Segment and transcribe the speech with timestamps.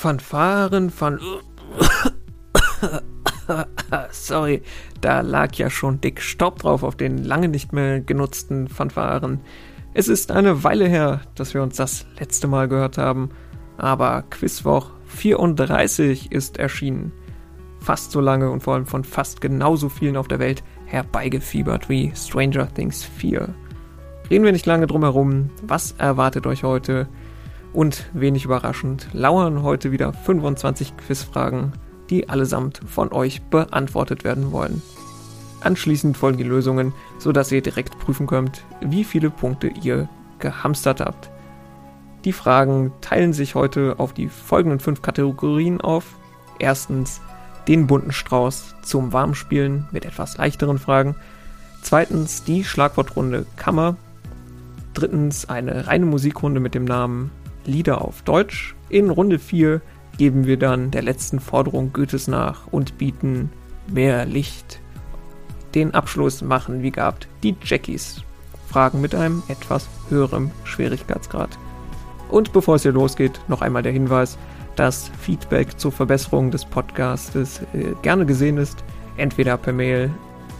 [0.00, 1.20] Fanfaren von.
[4.10, 4.62] Sorry,
[5.02, 9.40] da lag ja schon dick Staub drauf auf den lange nicht mehr genutzten Fanfaren.
[9.92, 13.28] Es ist eine Weile her, dass wir uns das letzte Mal gehört haben,
[13.76, 17.12] aber Quizwoch 34 ist erschienen.
[17.80, 22.10] Fast so lange und vor allem von fast genauso vielen auf der Welt herbeigefiebert wie
[22.16, 23.54] Stranger Things 4.
[24.30, 27.06] Reden wir nicht lange drum herum, was erwartet euch heute?
[27.72, 31.72] Und wenig überraschend lauern heute wieder 25 Quizfragen,
[32.10, 34.82] die allesamt von euch beantwortet werden wollen.
[35.60, 41.30] Anschließend folgen die Lösungen, sodass ihr direkt prüfen könnt, wie viele Punkte ihr gehamstert habt.
[42.24, 46.16] Die Fragen teilen sich heute auf die folgenden fünf Kategorien auf.
[46.58, 47.20] Erstens
[47.68, 51.14] den bunten Strauß zum Warmspielen mit etwas leichteren Fragen.
[51.82, 53.96] Zweitens die Schlagwortrunde Kammer.
[54.92, 57.30] Drittens eine reine Musikrunde mit dem Namen
[57.64, 58.74] Lieder auf Deutsch.
[58.88, 59.80] In Runde 4
[60.16, 63.50] geben wir dann der letzten Forderung Goethes nach und bieten
[63.92, 64.80] mehr Licht.
[65.74, 68.22] Den Abschluss machen, wie gehabt, die Jackies.
[68.68, 71.58] Fragen mit einem etwas höherem Schwierigkeitsgrad.
[72.28, 74.38] Und bevor es hier losgeht, noch einmal der Hinweis,
[74.76, 78.84] dass Feedback zur Verbesserung des Podcasts äh, gerne gesehen ist,
[79.16, 80.10] entweder per Mail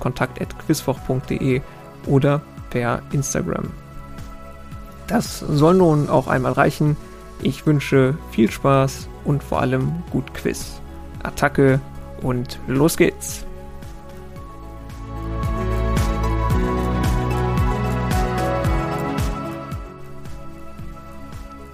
[0.00, 1.60] kontakt.quizfoch.de
[2.06, 3.70] oder per Instagram.
[5.10, 6.96] Das soll nun auch einmal reichen.
[7.42, 10.80] Ich wünsche viel Spaß und vor allem gut Quiz.
[11.24, 11.80] Attacke
[12.22, 13.44] und los geht's!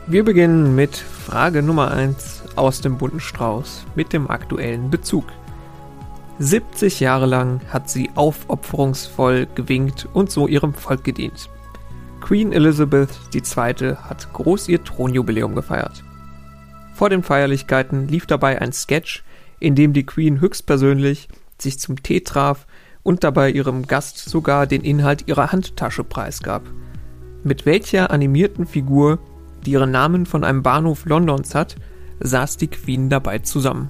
[0.07, 5.27] Wir beginnen mit Frage Nummer 1 aus dem bunten Strauß mit dem aktuellen Bezug.
[6.39, 11.51] 70 Jahre lang hat sie aufopferungsvoll gewinkt und so ihrem Volk gedient.
[12.27, 13.95] Queen Elizabeth II.
[13.95, 16.03] hat groß ihr Thronjubiläum gefeiert.
[16.93, 19.23] Vor den Feierlichkeiten lief dabei ein Sketch,
[19.61, 22.67] in dem die Queen höchstpersönlich sich zum Tee traf
[23.05, 26.65] und dabei ihrem Gast sogar den Inhalt ihrer Handtasche preisgab.
[27.45, 29.21] Mit welcher animierten Figur,
[29.65, 31.77] die ihren Namen von einem Bahnhof Londons hat,
[32.19, 33.89] saß die Queen dabei zusammen?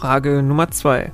[0.00, 1.12] Frage Nummer 2.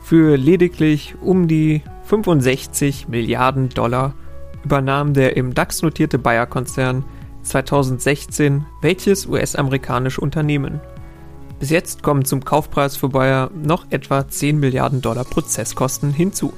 [0.00, 4.12] Für lediglich um die 65 Milliarden Dollar
[4.62, 7.06] übernahm der im DAX notierte Bayer-Konzern
[7.40, 10.78] 2016 welches US-amerikanische Unternehmen?
[11.58, 16.52] Bis jetzt kommen zum Kaufpreis für Bayer noch etwa 10 Milliarden Dollar Prozesskosten hinzu.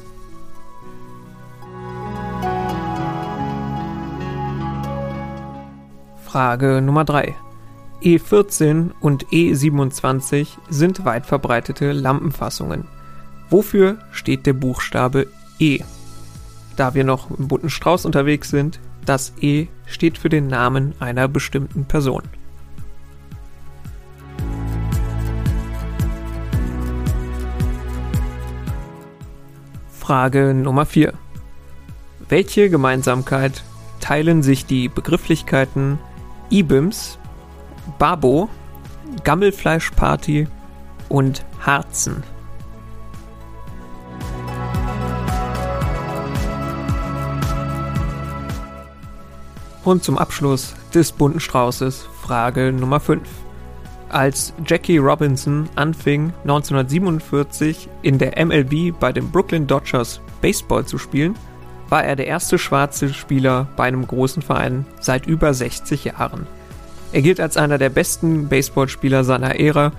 [6.24, 7.36] Frage Nummer 3.
[8.02, 12.84] E14 und E27 sind weit verbreitete Lampenfassungen.
[13.50, 15.26] Wofür steht der Buchstabe
[15.58, 15.80] E?
[16.76, 21.26] Da wir noch im bunten Strauß unterwegs sind, das E steht für den Namen einer
[21.26, 22.22] bestimmten Person.
[29.90, 31.14] Frage Nummer 4.
[32.28, 33.64] Welche Gemeinsamkeit
[34.00, 35.98] teilen sich die Begrifflichkeiten
[36.50, 37.17] IBIMS
[37.98, 38.48] Babo,
[39.24, 40.46] Gammelfleischparty
[41.08, 42.22] und Harzen.
[49.84, 53.26] Und zum Abschluss des bunten Straußes Frage Nummer 5.
[54.10, 61.34] Als Jackie Robinson anfing 1947 in der MLB bei den Brooklyn Dodgers Baseball zu spielen,
[61.88, 66.46] war er der erste schwarze Spieler bei einem großen Verein seit über 60 Jahren.
[67.12, 69.92] Er gilt als einer der besten Baseballspieler seiner Ära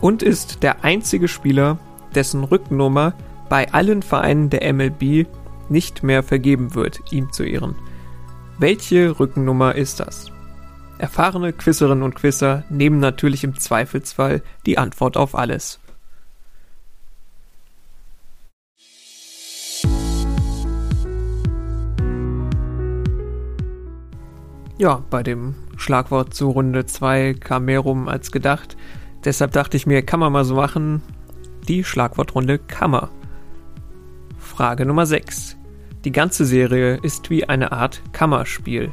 [0.00, 1.78] und ist der einzige Spieler,
[2.14, 3.14] dessen Rückennummer
[3.48, 5.26] bei allen Vereinen der MLB
[5.68, 7.76] nicht mehr vergeben wird, ihm zu ehren.
[8.58, 10.30] Welche Rückennummer ist das?
[10.98, 15.80] Erfahrene Quisserinnen und Quisser nehmen natürlich im Zweifelsfall die Antwort auf alles.
[24.76, 28.76] Ja, bei dem Schlagwort zu Runde 2 kam mehr rum als gedacht.
[29.24, 31.00] Deshalb dachte ich mir, kann man mal so machen.
[31.68, 33.08] Die Schlagwortrunde Kammer.
[34.38, 35.56] Frage Nummer 6.
[36.04, 38.92] Die ganze Serie ist wie eine Art Kammerspiel.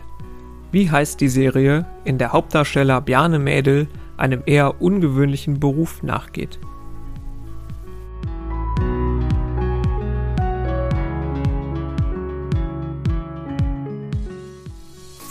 [0.72, 6.58] Wie heißt die Serie, in der Hauptdarsteller Bjarne Mädel einem eher ungewöhnlichen Beruf nachgeht?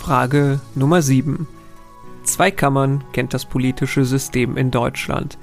[0.06, 1.48] Frage Nummer 7.
[2.22, 5.36] Zwei Kammern kennt das politische System in Deutschland.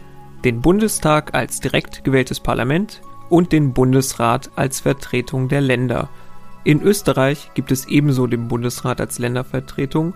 [0.45, 6.07] Den Bundestag als direkt gewähltes Parlament und den Bundesrat als Vertretung der Länder.
[6.63, 10.13] In Österreich gibt es ebenso den Bundesrat als Ländervertretung,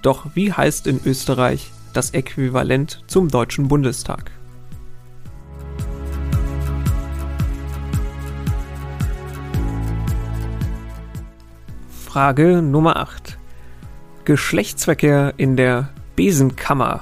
[0.00, 4.30] doch wie heißt in Österreich das Äquivalent zum Deutschen Bundestag?
[12.06, 13.39] Frage Nummer 8.
[14.30, 17.00] Geschlechtsverkehr in der Besenkammer.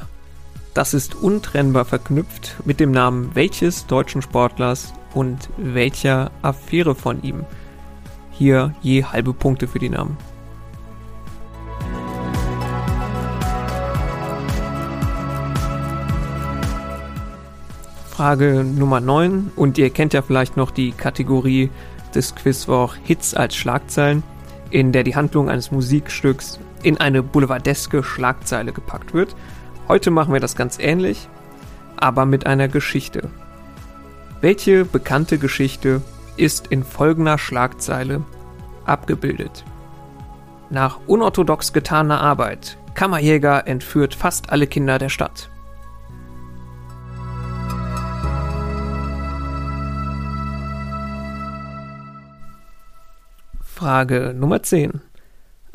[0.72, 7.44] Das ist untrennbar verknüpft mit dem Namen welches deutschen Sportlers und welcher Affäre von ihm.
[8.30, 10.16] Hier je halbe Punkte für die Namen.
[18.08, 21.68] Frage Nummer 9 und ihr kennt ja vielleicht noch die Kategorie
[22.14, 24.22] des Quizwoch Hits als Schlagzeilen
[24.70, 29.34] in der die Handlung eines Musikstücks in eine boulevardeske Schlagzeile gepackt wird.
[29.88, 31.28] Heute machen wir das ganz ähnlich,
[31.96, 33.30] aber mit einer Geschichte.
[34.40, 36.02] Welche bekannte Geschichte
[36.36, 38.22] ist in folgender Schlagzeile
[38.84, 39.64] abgebildet?
[40.70, 45.50] Nach unorthodox getaner Arbeit, Kammerjäger entführt fast alle Kinder der Stadt.
[53.62, 55.00] Frage Nummer 10.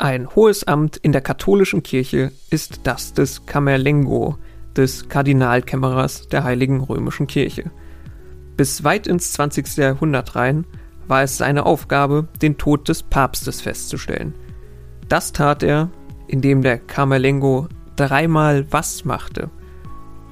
[0.04, 4.38] Ein hohes Amt in der katholischen Kirche ist das des Camerlengo,
[4.76, 7.72] des Kardinalkämmerers der Heiligen Römischen Kirche.
[8.58, 9.78] Bis weit ins 20.
[9.78, 10.66] Jahrhundert rein
[11.08, 14.34] war es seine Aufgabe, den Tod des Papstes festzustellen.
[15.08, 15.90] Das tat er,
[16.28, 19.52] indem der Camerlengo dreimal was machte.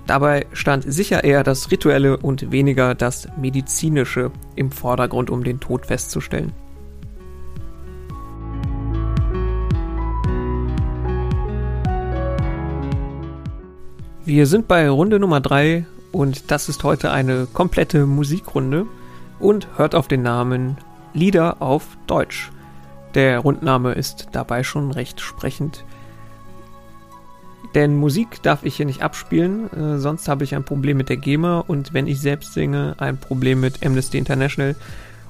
[0.06, 5.85] Dabei stand sicher eher das Rituelle und weniger das Medizinische im Vordergrund, um den Tod
[5.85, 6.51] festzustellen.
[14.33, 18.86] Wir sind bei Runde Nummer 3 und das ist heute eine komplette Musikrunde
[19.42, 20.78] und hört auf den Namen
[21.13, 22.50] Lieder auf Deutsch.
[23.13, 25.83] Der Rundname ist dabei schon recht sprechend.
[27.75, 31.18] Denn Musik darf ich hier nicht abspielen, äh, sonst habe ich ein Problem mit der
[31.18, 34.77] GEMA und wenn ich selbst singe, ein Problem mit Amnesty International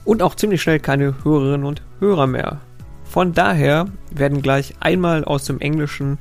[0.05, 2.59] und auch ziemlich schnell keine Hörerinnen und Hörer mehr.
[3.03, 6.19] Von daher werden gleich einmal aus dem Englischen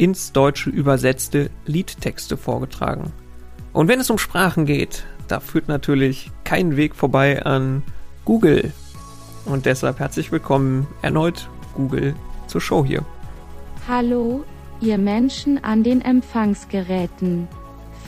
[0.00, 3.12] ins Deutsche übersetzte Liedtexte vorgetragen.
[3.74, 7.82] Und wenn es um Sprachen geht, da führt natürlich kein Weg vorbei an
[8.24, 8.72] Google.
[9.44, 12.14] Und deshalb herzlich willkommen erneut Google
[12.46, 13.04] zur Show hier.
[13.86, 14.42] Hallo,
[14.80, 17.46] ihr Menschen an den Empfangsgeräten.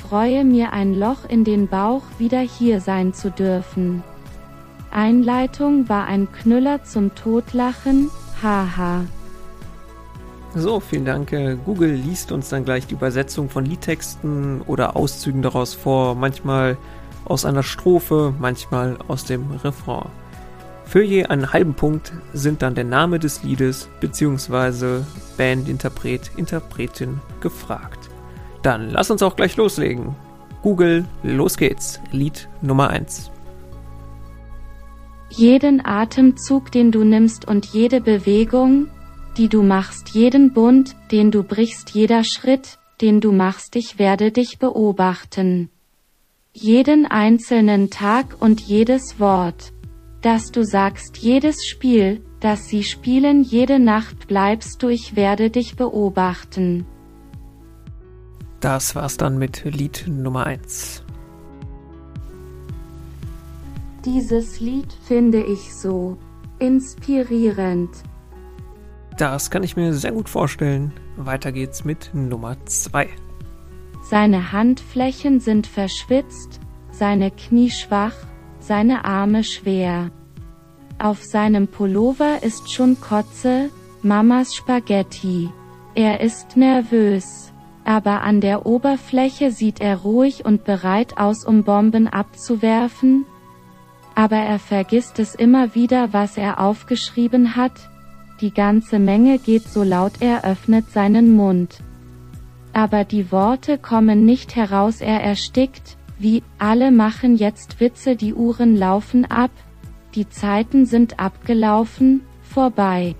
[0.09, 4.03] Freue mir ein Loch in den Bauch wieder hier sein zu dürfen.
[4.91, 8.11] Einleitung war ein Knüller zum Totlachen,
[8.43, 9.05] haha.
[10.55, 11.33] So, vielen Dank.
[11.33, 16.77] Äh, Google liest uns dann gleich die Übersetzung von Liedtexten oder Auszügen daraus vor, manchmal
[17.25, 20.11] aus einer Strophe, manchmal aus dem Refrain.
[20.85, 25.01] Für je einen halben Punkt sind dann der Name des Liedes bzw.
[25.39, 28.11] Band, Interpret, Interpretin gefragt.
[28.61, 30.15] Dann lass uns auch gleich loslegen.
[30.63, 31.99] Google, los geht's.
[32.11, 33.31] Lied Nummer 1.
[35.31, 38.89] Jeden Atemzug, den du nimmst und jede Bewegung,
[39.37, 44.31] die du machst, jeden Bund, den du brichst, jeder Schritt, den du machst, ich werde
[44.31, 45.71] dich beobachten.
[46.53, 49.73] Jeden einzelnen Tag und jedes Wort,
[50.21, 55.77] das du sagst, jedes Spiel, das sie spielen, jede Nacht bleibst du, ich werde dich
[55.77, 56.87] beobachten.
[58.61, 61.03] Das war's dann mit Lied Nummer 1.
[64.05, 66.19] Dieses Lied finde ich so
[66.59, 67.91] inspirierend.
[69.23, 70.93] Das kann ich mir sehr gut vorstellen.
[71.17, 73.09] Weiter geht's mit Nummer 2.
[74.03, 76.59] Seine Handflächen sind verschwitzt,
[76.91, 78.17] seine Knie schwach,
[78.59, 80.11] seine Arme schwer.
[80.99, 83.71] Auf seinem Pullover ist schon Kotze,
[84.03, 85.51] Mamas Spaghetti.
[85.95, 87.53] Er ist nervös,
[87.85, 93.25] aber an der Oberfläche sieht er ruhig und bereit aus, um Bomben abzuwerfen.
[94.17, 97.92] Aber er vergisst es immer wieder, was er aufgeschrieben hat,
[98.43, 101.79] die ganze Menge geht so laut er öffnet seinen Mund.
[102.73, 108.77] Aber die Worte kommen nicht heraus er erstickt, wie, alle machen jetzt Witze die Uhren
[108.77, 109.51] laufen ab,
[110.15, 113.15] die Zeiten sind abgelaufen, vorbei.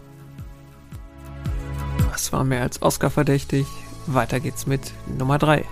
[2.11, 3.67] Das war mehr als Oscar verdächtig.
[4.07, 5.65] Weiter geht's mit Nummer 3.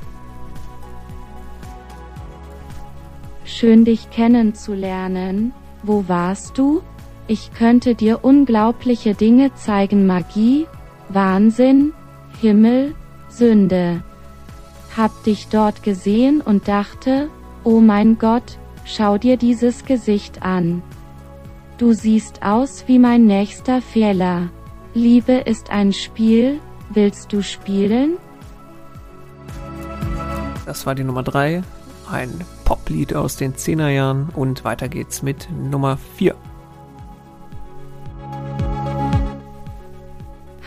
[3.45, 5.53] Schön dich kennenzulernen.
[5.83, 6.83] Wo warst du?
[7.31, 10.67] Ich könnte dir unglaubliche Dinge zeigen Magie,
[11.11, 11.93] Wahnsinn,
[12.41, 12.97] Himmel,
[13.29, 14.03] Sünde.
[14.97, 17.31] Hab dich dort gesehen und dachte,
[17.63, 20.83] oh mein Gott, schau dir dieses Gesicht an.
[21.79, 24.49] Du siehst aus wie mein nächster Fehler.
[24.93, 26.59] Liebe ist ein Spiel,
[26.89, 28.17] willst du spielen?
[30.67, 31.63] Das war die Nummer 3,
[32.11, 36.35] ein Poplied aus den 10er Jahren und weiter geht's mit Nummer 4.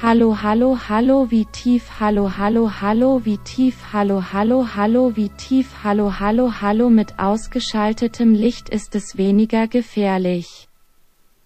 [0.05, 5.81] Hallo, hallo, hallo, wie tief, hallo, hallo, hallo, wie tief, hallo, hallo, hallo, wie tief,
[5.81, 10.67] hallo, hallo, hallo, mit ausgeschaltetem Licht ist es weniger gefährlich.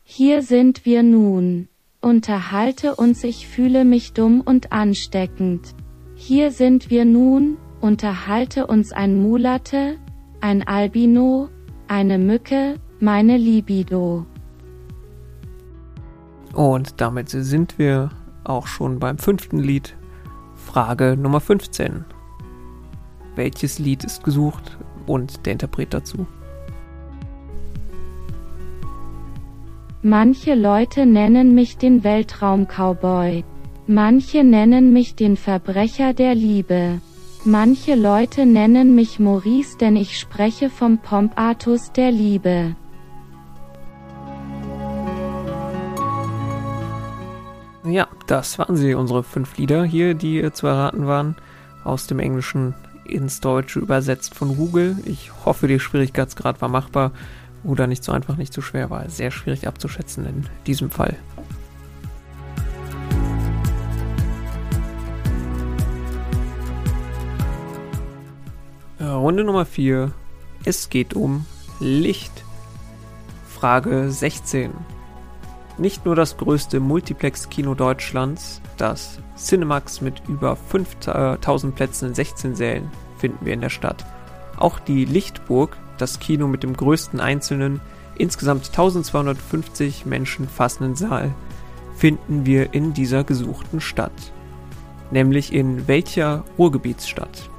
[0.03, 1.67] Hier sind wir nun.
[2.01, 5.75] Unterhalte uns, ich fühle mich dumm und ansteckend.
[6.15, 9.97] Hier sind wir nun, unterhalte uns ein Mulate,
[10.41, 11.49] ein Albino,
[11.87, 14.25] eine Mücke, meine Libido.
[16.55, 18.09] Und damit sind wir
[18.49, 19.95] auch schon beim fünften Lied.
[20.55, 22.05] Frage Nummer 15.
[23.35, 26.25] Welches Lied ist gesucht und der Interpret dazu?
[30.01, 33.43] Manche Leute nennen mich den Weltraum-Cowboy.
[33.87, 37.01] Manche nennen mich den Verbrecher der Liebe.
[37.45, 42.75] Manche Leute nennen mich Maurice, denn ich spreche vom Pompatus der Liebe.
[47.89, 51.35] Ja, das waren sie, unsere fünf Lieder hier, die zu erraten waren.
[51.83, 52.75] Aus dem Englischen
[53.05, 54.97] ins Deutsche übersetzt von Google.
[55.05, 57.11] Ich hoffe, der Schwierigkeitsgrad war machbar
[57.63, 61.15] oder nicht so einfach, nicht so schwer, war sehr schwierig abzuschätzen in diesem Fall.
[68.99, 70.11] Runde Nummer 4.
[70.65, 71.45] Es geht um
[71.79, 72.43] Licht.
[73.47, 74.71] Frage 16.
[75.79, 82.91] Nicht nur das größte Multiplex-Kino Deutschlands, das Cinemax mit über 5000 Plätzen in 16 Sälen,
[83.17, 84.03] finden wir in der Stadt.
[84.57, 87.79] Auch die Lichtburg, das Kino mit dem größten einzelnen,
[88.17, 91.35] insgesamt 1250 Menschen fassenden Saal,
[91.95, 94.33] finden wir in dieser gesuchten Stadt.
[95.11, 97.51] Nämlich in welcher Ruhrgebietsstadt?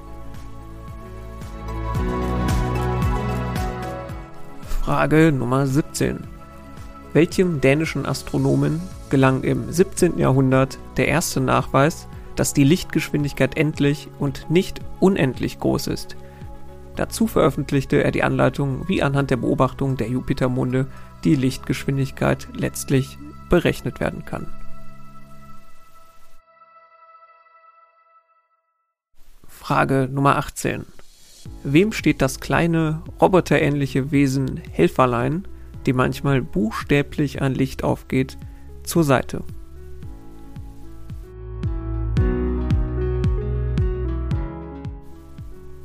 [4.83, 6.38] Frage Nummer 17.
[7.19, 10.21] Welchem dänischen Astronomen gelang im 17.
[10.21, 12.07] Jahrhundert der erste Nachweis,
[12.37, 16.15] dass die Lichtgeschwindigkeit endlich und nicht unendlich groß ist?
[16.95, 20.87] Dazu veröffentlichte er die Anleitung, wie anhand der Beobachtung der Jupitermonde
[21.25, 23.19] die Lichtgeschwindigkeit letztlich
[23.51, 24.47] berechnet werden kann.
[29.49, 30.87] Frage Nummer 18.
[31.65, 35.49] Wem steht das kleine, roboterähnliche Wesen Helferlein,
[35.89, 38.37] die manchmal buchstäblich ein Licht aufgeht,
[38.85, 39.43] zur Seite.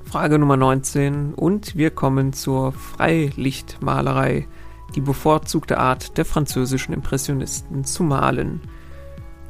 [0.04, 4.46] Frage Nummer 19 und wir kommen zur Freilichtmalerei,
[4.94, 8.60] die bevorzugte Art der französischen Impressionisten zu malen.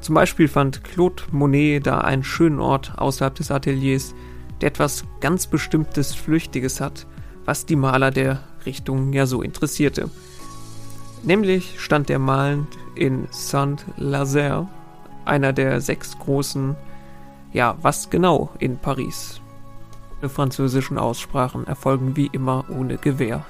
[0.01, 4.13] Zum Beispiel fand Claude Monet da einen schönen Ort außerhalb des Ateliers,
[4.62, 7.07] der etwas ganz Bestimmtes Flüchtiges hat,
[7.43, 10.12] was die Maler der Richtung ja so interessierte.
[11.23, 14.67] Nämlich stand er malend in Saint-Lazare,
[15.23, 16.75] einer der sechs großen,
[17.53, 19.39] ja, was genau in Paris.
[20.21, 23.45] Die französischen Aussprachen erfolgen wie immer ohne Gewehr.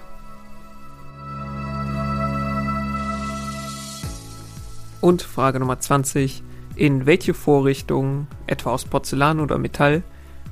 [5.01, 6.43] Und Frage Nummer 20.
[6.75, 10.03] In welche Vorrichtung, etwa aus Porzellan oder Metall,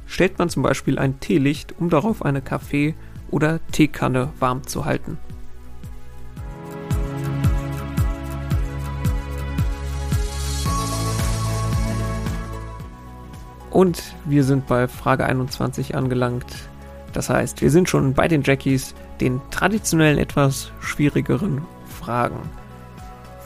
[0.07, 2.95] stellt man zum Beispiel ein Teelicht, um darauf eine Kaffee-
[3.29, 5.17] oder Teekanne warm zu halten?
[13.81, 16.45] Und wir sind bei Frage 21 angelangt.
[17.13, 22.37] Das heißt, wir sind schon bei den Jackies, den traditionellen etwas schwierigeren Fragen.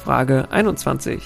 [0.04, 1.24] Frage 21.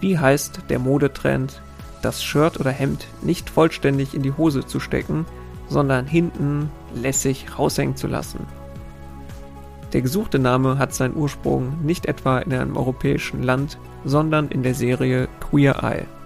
[0.00, 1.62] Wie heißt der Modetrend,
[2.02, 5.26] das Shirt oder Hemd nicht vollständig in die Hose zu stecken,
[5.68, 8.48] sondern hinten lässig raushängen zu lassen?
[9.92, 14.74] Der gesuchte Name hat seinen Ursprung nicht etwa in einem europäischen Land, sondern in der
[14.74, 16.23] Serie Queer Eye.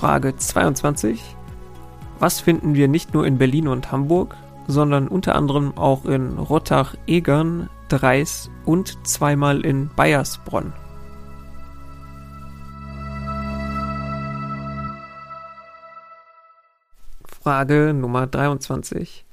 [0.00, 1.22] Frage 22.
[2.20, 4.34] Was finden wir nicht nur in Berlin und Hamburg,
[4.66, 10.72] sondern unter anderem auch in Rottach-Egern, Dreis und zweimal in Bayersbronn?
[17.26, 19.26] Frage Nummer 23.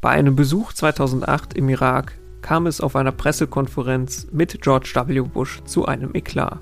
[0.00, 5.20] Bei einem Besuch 2008 im Irak kam es auf einer Pressekonferenz mit George W.
[5.20, 6.60] Bush zu einem Eklat.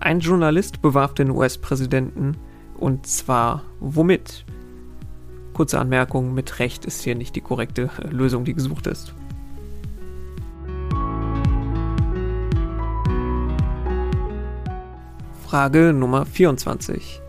[0.00, 2.38] Ein Journalist bewarf den US-Präsidenten
[2.78, 4.44] und zwar womit?
[5.52, 9.14] Kurze Anmerkung, mit Recht ist hier nicht die korrekte Lösung, die gesucht ist.
[15.46, 17.22] Frage Nummer 24.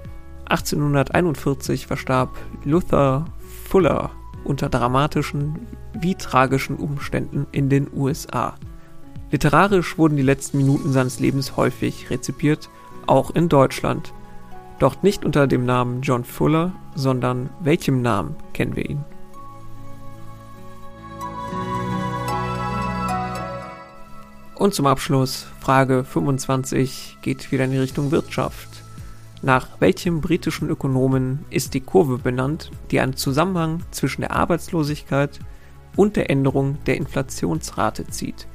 [0.50, 3.25] 1841 verstarb Luther
[3.70, 4.12] Fuller
[4.44, 8.56] unter dramatischen wie tragischen Umständen in den USA.
[9.30, 12.70] Literarisch wurden die letzten Minuten seines Lebens häufig rezipiert,
[13.08, 14.13] auch in Deutschland.
[14.79, 19.03] Doch nicht unter dem Namen John Fuller, sondern welchem Namen kennen wir ihn?
[24.53, 28.84] Und zum Abschluss, Frage 25 geht wieder in die Richtung Wirtschaft.
[29.43, 35.39] Nach welchem britischen Ökonomen ist die Kurve benannt, die einen Zusammenhang zwischen der Arbeitslosigkeit
[35.96, 38.48] und der Änderung der Inflationsrate zieht?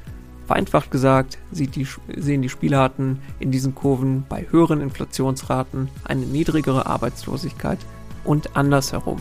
[0.53, 7.79] Vereinfacht gesagt die, sehen die Spielarten in diesen Kurven bei höheren Inflationsraten eine niedrigere Arbeitslosigkeit
[8.23, 9.19] und andersherum.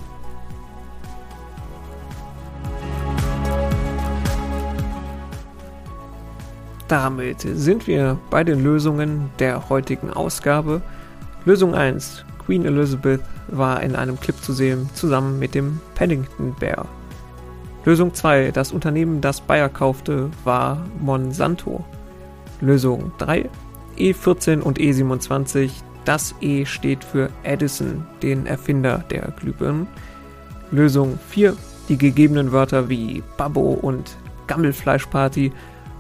[6.90, 10.82] Damit sind wir bei den Lösungen der heutigen Ausgabe.
[11.46, 12.26] Lösung 1.
[12.46, 16.90] Queen Elizabeth war in einem Clip zu sehen, zusammen mit dem Paddington Bear.
[17.84, 18.52] Lösung 2.
[18.52, 21.84] Das Unternehmen, das Bayer kaufte, war Monsanto.
[22.60, 23.50] Lösung 3.
[23.98, 25.72] E14 und E27.
[26.06, 29.88] Das E steht für Edison, den Erfinder der Glühbirnen.
[30.72, 31.56] Lösung 4.
[31.90, 34.16] Die gegebenen Wörter wie Babbo und
[34.48, 35.52] Gammelfleischparty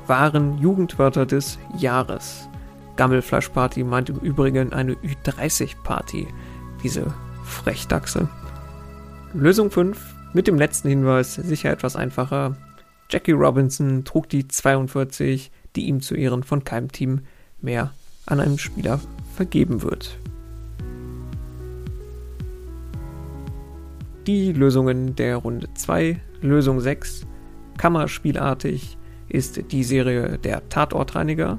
[0.07, 2.47] waren Jugendwörter des Jahres.
[2.95, 6.27] Gammelfleischparty meint im Übrigen eine Ü30-Party,
[6.83, 7.07] diese
[7.43, 8.27] Frechdachse.
[9.33, 9.97] Lösung 5,
[10.33, 12.55] mit dem letzten Hinweis sicher etwas einfacher.
[13.09, 17.21] Jackie Robinson trug die 42, die ihm zu Ehren von keinem Team
[17.61, 17.93] mehr
[18.25, 18.99] an einen Spieler
[19.35, 20.17] vergeben wird.
[24.27, 27.25] Die Lösungen der Runde 2, Lösung 6,
[27.77, 28.97] Kammerspielartig
[29.27, 31.57] ist die Serie der Tatortreiniger.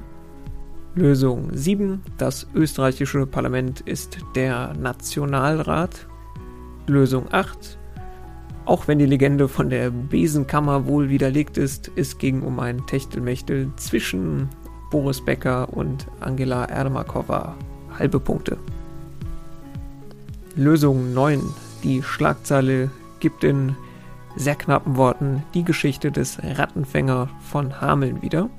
[0.95, 2.01] Lösung 7.
[2.17, 6.07] Das österreichische Parlament ist der Nationalrat.
[6.87, 7.77] Lösung 8.
[8.65, 13.69] Auch wenn die Legende von der Besenkammer wohl widerlegt ist, es ging um ein Techtelmechtel
[13.75, 14.47] zwischen
[14.89, 17.55] Boris Becker und Angela Ermakova.
[17.99, 18.57] Halbe Punkte.
[20.55, 21.41] Lösung 9.
[21.83, 23.75] Die Schlagzeile gibt in
[24.35, 28.49] sehr knappen Worten die Geschichte des Rattenfänger von Hameln wieder.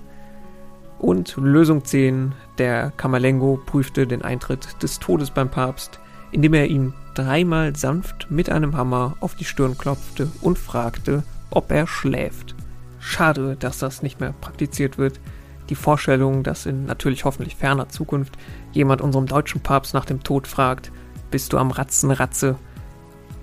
[0.99, 5.99] Und Lösung 10, der Kamalengo prüfte den Eintritt des Todes beim Papst,
[6.35, 11.71] indem er ihm dreimal sanft mit einem Hammer auf die Stirn klopfte und fragte, ob
[11.71, 12.57] er schläft.
[12.99, 15.21] Schade, dass das nicht mehr praktiziert wird.
[15.69, 18.37] Die Vorstellung, dass in natürlich hoffentlich ferner Zukunft
[18.73, 20.91] jemand unserem deutschen Papst nach dem Tod fragt,
[21.31, 22.57] bist du am Ratzen, Ratze?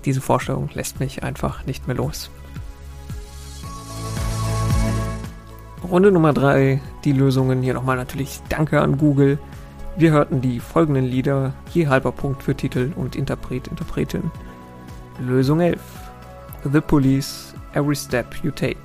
[0.04, 2.30] Diese Vorstellung lässt mich einfach nicht mehr los.
[5.82, 7.62] Runde Nummer 3, die Lösungen.
[7.62, 9.38] Hier nochmal natürlich Danke an Google.
[9.94, 14.30] Wir hörten die folgenden Lieder, je halber Punkt für Titel und Interpret, Interpretin.
[15.20, 15.78] Lösung 11.
[16.72, 18.78] The Police, Every Step You Take.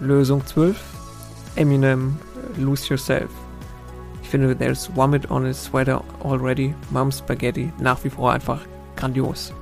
[0.00, 0.82] Lösung 12.
[1.56, 2.16] Eminem,
[2.56, 3.28] Lose Yourself.
[4.22, 8.62] Ich finde, There's Vomit on his sweater already, Mom's Spaghetti, nach wie vor einfach
[8.96, 9.52] grandios.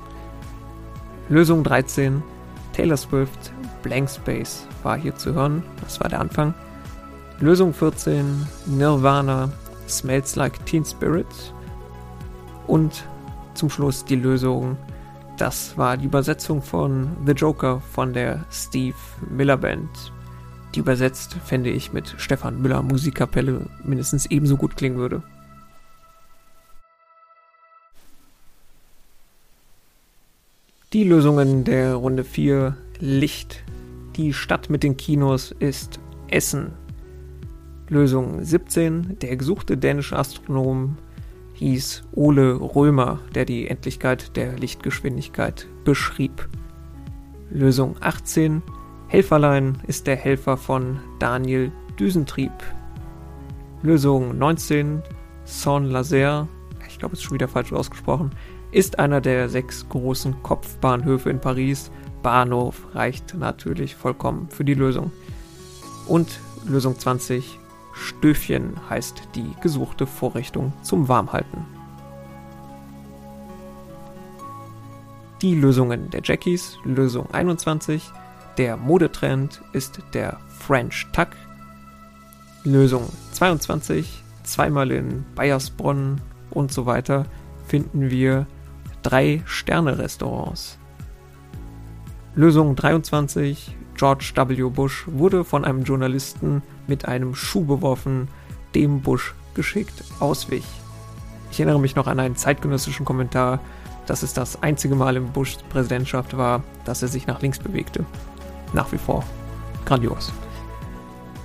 [1.29, 2.23] Lösung 13,
[2.73, 6.55] Taylor Swift, Blank Space war hier zu hören, das war der Anfang.
[7.41, 9.51] Lösung 14, Nirvana,
[9.89, 11.27] Smells Like Teen Spirit.
[12.67, 13.07] Und
[13.55, 14.77] zum Schluss die Lösung,
[15.37, 18.97] das war die Übersetzung von The Joker von der Steve
[19.31, 19.91] Miller Band.
[20.75, 25.23] Die übersetzt, fände ich, mit Stefan Müller Musikkapelle mindestens ebenso gut klingen würde.
[30.93, 33.63] Die Lösungen der Runde 4 Licht.
[34.17, 36.73] Die Stadt mit den Kinos ist Essen.
[37.89, 39.21] Lösung 17.
[39.21, 40.97] Der gesuchte dänische Astronom
[41.55, 46.49] hieß Ole Römer, der die Endlichkeit der Lichtgeschwindigkeit beschrieb.
[47.49, 48.61] Lösung 18.
[49.07, 52.51] Helferlein ist der Helfer von Daniel Düsentrieb.
[53.83, 55.03] Lösung 19.
[55.45, 56.49] Saint-Lazaire,
[56.89, 58.33] ich glaube, es ist schon wieder falsch ausgesprochen,
[58.73, 61.93] ist einer der sechs großen Kopfbahnhöfe in Paris.
[62.25, 65.13] Bahnhof reicht natürlich vollkommen für die Lösung.
[66.09, 67.61] Und Lösung 20,
[67.97, 71.65] Stöfchen heißt die gesuchte Vorrichtung zum Warmhalten.
[75.43, 78.11] Die Lösungen der Jackies, Lösung 21,
[78.59, 81.29] der Modetrend ist der French Tuck.
[82.65, 87.27] Lösung 22, zweimal in Bayersbronn und so weiter
[87.67, 88.47] finden wir
[89.03, 90.79] drei Sterne-Restaurants.
[92.35, 93.77] Lösung 23.
[93.97, 94.69] George W.
[94.69, 98.29] Bush wurde von einem Journalisten mit einem Schuh beworfen,
[98.75, 100.67] dem Bush geschickt auswich.
[101.51, 103.61] Ich erinnere mich noch an einen zeitgenössischen Kommentar,
[104.07, 108.05] dass es das einzige Mal in Bushs Präsidentschaft war, dass er sich nach links bewegte.
[108.73, 109.25] Nach wie vor
[109.85, 110.33] grandios.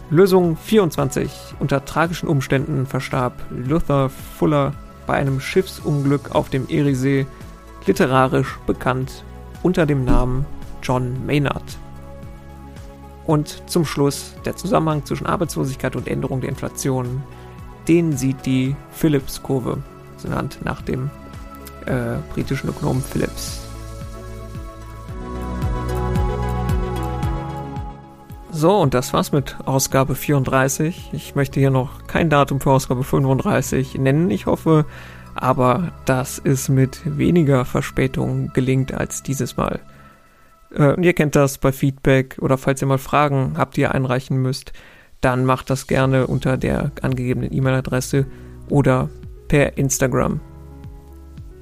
[0.09, 1.55] Lösung 24.
[1.59, 4.73] Unter tragischen Umständen verstarb Luther Fuller
[5.07, 7.25] bei einem Schiffsunglück auf dem Eriesee,
[7.85, 9.23] literarisch bekannt
[9.63, 10.45] unter dem Namen
[10.83, 11.77] John Maynard.
[13.31, 17.23] Und zum Schluss der Zusammenhang zwischen Arbeitslosigkeit und Änderung der Inflation.
[17.87, 19.77] Den sieht die Phillips-Kurve,
[20.21, 21.09] genannt nach dem
[21.85, 23.61] äh, britischen Ökonomen Phillips.
[28.51, 31.11] So, und das war's mit Ausgabe 34.
[31.13, 34.29] Ich möchte hier noch kein Datum für Ausgabe 35 nennen.
[34.29, 34.83] Ich hoffe
[35.35, 39.79] aber, dass es mit weniger Verspätung gelingt als dieses Mal.
[40.75, 43.93] Äh, und ihr kennt das bei Feedback oder falls ihr mal Fragen habt, die ihr
[43.93, 44.73] einreichen müsst,
[45.21, 48.25] dann macht das gerne unter der angegebenen E-Mail-Adresse
[48.69, 49.09] oder
[49.47, 50.39] per Instagram.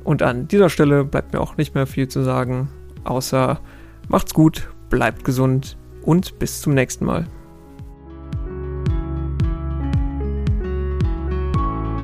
[0.03, 2.69] Und an dieser Stelle bleibt mir auch nicht mehr viel zu sagen,
[3.03, 3.59] außer
[4.07, 7.27] macht's gut, bleibt gesund und bis zum nächsten Mal.